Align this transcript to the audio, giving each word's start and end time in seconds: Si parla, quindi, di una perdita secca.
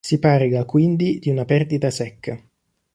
Si 0.03 0.17
parla, 0.17 0.65
quindi, 0.65 1.19
di 1.19 1.29
una 1.29 1.45
perdita 1.45 1.91
secca. 1.91 2.35